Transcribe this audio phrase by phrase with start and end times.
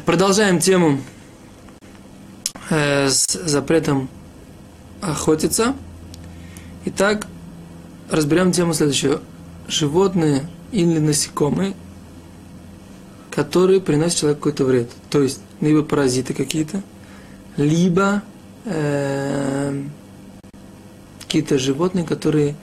[0.00, 1.00] Продолжаем тему
[2.70, 4.08] э, с запретом
[5.00, 5.74] охотиться.
[6.86, 7.26] Итак,
[8.10, 9.20] разберем тему следующую.
[9.68, 11.74] Животные или насекомые,
[13.30, 14.90] которые приносят человеку какой-то вред.
[15.10, 16.82] То есть, либо паразиты какие-то,
[17.56, 18.22] либо
[18.64, 19.82] э,
[21.20, 22.56] какие-то животные, которые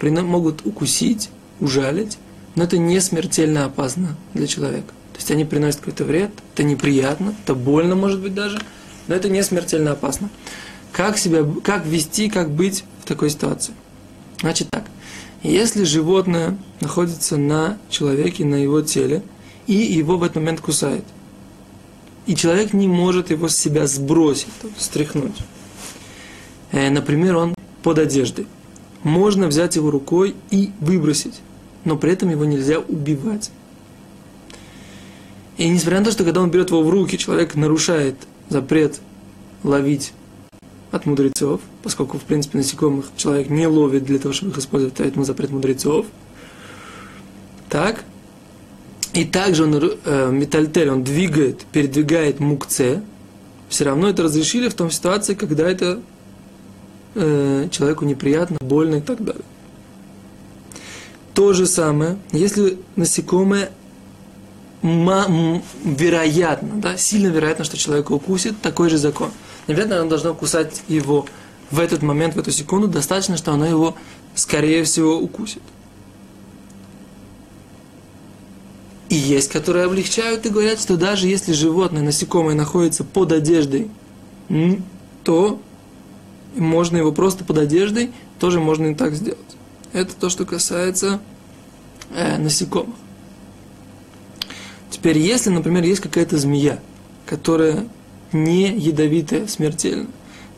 [0.00, 1.30] могут укусить,
[1.60, 2.18] ужалить,
[2.54, 4.94] но это не смертельно опасно для человека.
[5.16, 8.60] То есть они приносят какой-то вред, это неприятно, это больно, может быть, даже,
[9.08, 10.28] но это не смертельно опасно.
[10.92, 13.72] Как себя, как вести, как быть в такой ситуации?
[14.40, 14.84] Значит так,
[15.42, 19.22] если животное находится на человеке, на его теле,
[19.66, 21.04] и его в этот момент кусает,
[22.26, 25.38] и человек не может его с себя сбросить, стряхнуть.
[26.72, 28.46] Э, например, он под одеждой.
[29.02, 31.40] Можно взять его рукой и выбросить,
[31.86, 33.50] но при этом его нельзя убивать.
[35.56, 38.16] И несмотря на то, что когда он берет его в руки, человек нарушает
[38.48, 39.00] запрет
[39.62, 40.12] ловить
[40.92, 45.24] от мудрецов, поскольку, в принципе, насекомых человек не ловит для того, чтобы их использовать, поэтому
[45.24, 46.06] запрет мудрецов.
[47.68, 48.04] Так.
[49.12, 53.02] И также он, э, метальтель, он двигает, передвигает мукце.
[53.68, 56.00] Все равно это разрешили в том ситуации, когда это
[57.14, 59.44] э, человеку неприятно, больно и так далее.
[61.34, 63.70] То же самое, если насекомое
[64.82, 69.30] вероятно, да, сильно вероятно, что человека укусит, такой же закон.
[69.66, 71.26] Невероятно, оно должно кусать его
[71.70, 73.96] в этот момент, в эту секунду, достаточно, что оно его,
[74.34, 75.62] скорее всего, укусит.
[79.08, 83.90] И есть, которые облегчают и говорят, что даже если животное, насекомое находится под одеждой,
[85.24, 85.60] то
[86.54, 89.40] можно его просто под одеждой, тоже можно и так сделать.
[89.92, 91.20] Это то, что касается
[92.10, 92.94] э, насекомых.
[95.06, 96.80] Теперь, если, например, есть какая-то змея,
[97.26, 97.86] которая
[98.32, 100.08] не ядовитая смертельно,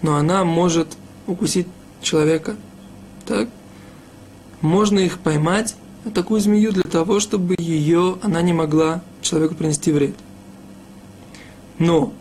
[0.00, 0.88] но она может
[1.26, 1.66] укусить
[2.00, 2.56] человека,
[3.26, 3.50] так?
[4.62, 5.76] Можно их поймать,
[6.14, 10.14] такую змею, для того, чтобы ее, она не могла человеку принести вред.
[11.78, 12.14] Но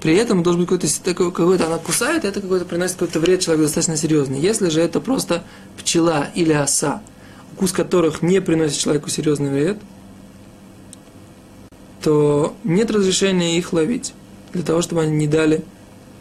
[0.00, 3.64] при этом должен быть какой-то, такой, какой-то она кусает, это какой-то приносит какой-то вред человеку
[3.64, 4.40] достаточно серьезный.
[4.40, 5.44] Если же это просто
[5.76, 7.02] пчела или оса,
[7.52, 9.76] укус которых не приносит человеку серьезный вред–
[12.06, 14.14] то нет разрешения их ловить,
[14.52, 15.64] для того, чтобы они не дали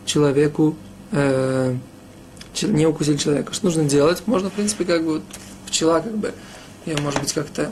[0.08, 0.76] человеку,
[1.12, 1.76] э,
[2.64, 3.54] не укусили человека.
[3.54, 4.24] Что нужно делать?
[4.26, 5.24] Можно, в принципе, как бы вот
[5.68, 6.34] пчела, как бы,
[6.88, 7.72] ее, может быть, как-то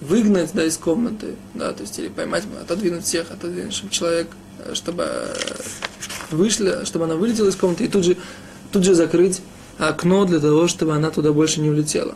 [0.00, 4.28] выгнать, да, из комнаты, да, то есть, или поймать, отодвинуть всех, отодвинуть, чтобы человек,
[4.60, 5.08] э, чтобы
[6.30, 8.16] вышли, чтобы она вылетела из комнаты, и тут же,
[8.70, 9.40] тут же закрыть
[9.76, 12.14] окно для того, чтобы она туда больше не улетела.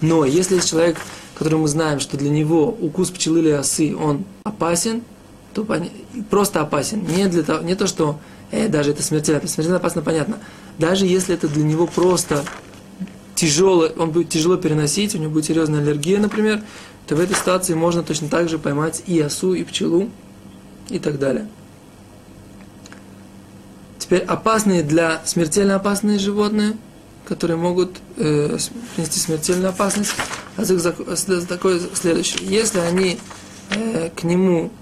[0.00, 0.96] Но если человек
[1.40, 5.00] который мы знаем, что для него укус пчелы или осы, он опасен,
[5.54, 5.66] то
[6.28, 7.02] просто опасен.
[7.06, 10.36] Не, для того, не то, что э, даже это смертельно, смертельно опасно, понятно.
[10.78, 12.44] Даже если это для него просто
[13.36, 16.62] тяжело, он будет тяжело переносить, у него будет серьезная аллергия, например,
[17.06, 20.10] то в этой ситуации можно точно так же поймать и осу, и пчелу,
[20.90, 21.48] и так далее.
[23.98, 26.76] Теперь опасные для смертельно опасные животные–
[27.30, 28.58] которые могут э,
[28.96, 30.10] принести смертельную опасность.
[30.56, 30.64] А
[31.46, 32.40] такое следующее.
[32.42, 33.20] Если они
[33.70, 34.72] э, к нему,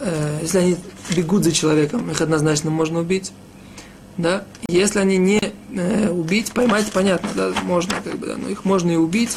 [0.00, 0.76] э, если они
[1.16, 3.32] бегут за человеком, их однозначно можно убить.
[4.18, 4.44] Да?
[4.68, 5.40] Если они не
[5.74, 9.34] э, убить, поймать, понятно, да, можно, как бы, да, но их можно и убить.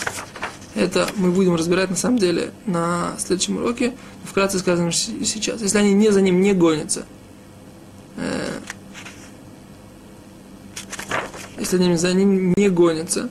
[0.75, 3.93] Это мы будем разбирать на самом деле на следующем уроке.
[4.25, 5.61] Вкратце сказано сейчас.
[5.61, 7.05] Если они не за ним не гонятся,
[11.71, 13.29] если они за ним не гонятся,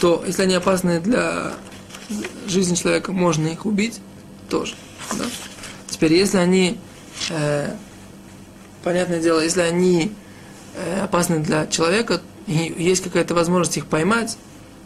[0.00, 1.52] то если они опасны для
[2.46, 4.00] жизни человека, можно их убить
[4.48, 4.74] тоже.
[5.18, 5.24] Да?
[5.88, 6.78] Теперь, если они,
[7.30, 7.74] э,
[8.82, 10.12] понятное дело, если они
[10.74, 14.38] э, опасны для человека, и есть какая-то возможность их поймать,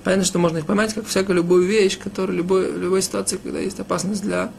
[0.02, 3.78] понятно, что можно их поймать, как всякую любую вещь, которая любой, любой ситуации, когда есть
[3.78, 4.50] опасность для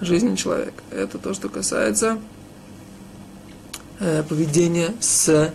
[0.00, 0.82] жизни человека.
[0.90, 2.18] Это то, что касается
[4.00, 5.52] э, поведения с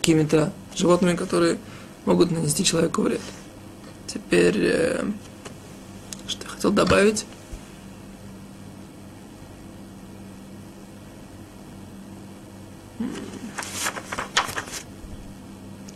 [0.00, 1.58] какими-то животными, которые
[2.04, 3.20] могут нанести человеку вред.
[4.06, 5.04] Теперь, э,
[6.26, 7.26] что я хотел добавить?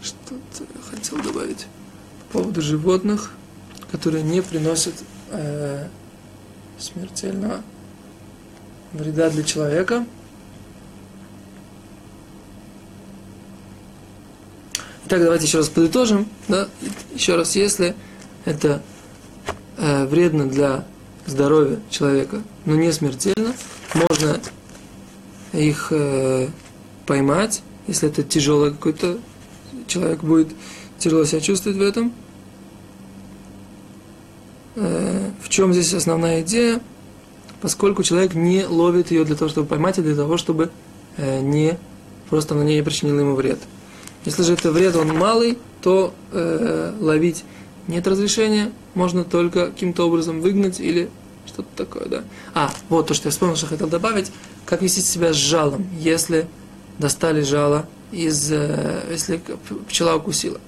[0.02, 1.66] Что-то хотел добавить
[2.32, 3.32] по поводу животных,
[3.90, 4.94] которые не приносят
[5.30, 5.88] э,
[6.78, 7.62] смертельного
[8.92, 10.06] вреда для человека–
[15.10, 16.28] Итак, давайте еще раз подытожим.
[16.48, 16.68] Да?
[17.14, 17.94] Еще раз, если
[18.44, 18.82] это
[19.78, 20.84] э, вредно для
[21.24, 23.54] здоровья человека, но не смертельно,
[23.94, 24.38] можно
[25.54, 26.48] их э,
[27.06, 29.16] поймать, если это тяжелый какой-то
[29.86, 30.48] человек будет
[30.98, 32.12] тяжело себя чувствовать в этом.
[34.76, 36.82] Э, в чем здесь основная идея?
[37.62, 40.70] Поскольку человек не ловит ее для того, чтобы поймать, а для того, чтобы
[41.16, 41.78] э, не
[42.28, 43.58] просто на ней не причинил ему вред.
[44.28, 47.44] Если же это вред, он малый, то э, ловить
[47.86, 51.08] нет разрешения, можно только каким-то образом выгнать или
[51.46, 52.24] что-то такое, да.
[52.52, 54.30] А, вот то, что я вспомнил, что хотел добавить,
[54.66, 56.46] как вести себя с жалом, если
[56.98, 59.40] достали жало из, э, если
[59.88, 60.60] пчела укусила.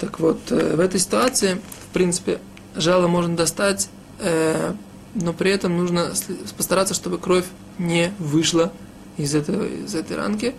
[0.00, 1.60] Так вот, э, в этой ситуации,
[1.90, 2.38] в принципе,
[2.74, 4.72] жало можно достать, э,
[5.14, 6.10] но при этом нужно
[6.56, 7.44] постараться, чтобы кровь
[7.78, 8.72] не вышла
[9.18, 10.54] из, этого, из этой ранки.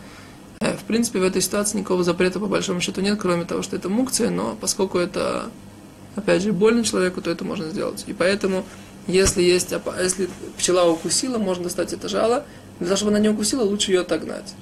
[0.74, 3.90] В принципе, в этой ситуации никакого запрета по большому счету нет, кроме того, что это
[3.90, 5.50] мукция, но поскольку это,
[6.16, 8.04] опять же, больно человеку, то это можно сделать.
[8.08, 8.66] И поэтому,
[9.08, 12.46] если есть, если пчела укусила, можно достать это жало.
[12.80, 14.54] Для того, чтобы она не укусила, лучше ее отогнать.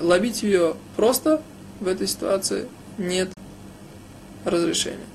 [0.00, 1.42] Ловить ее просто
[1.80, 2.68] в этой ситуации
[2.98, 3.32] нет
[4.44, 5.06] разрешения.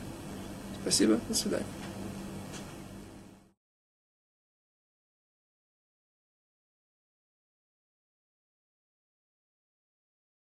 [0.81, 1.65] Спасибо, до свидания.